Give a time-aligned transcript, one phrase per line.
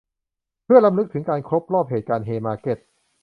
[0.65, 2.77] เพื่อรำลึกถึงการครบรอบเหตุการณ์เฮย์มาร์เก็ต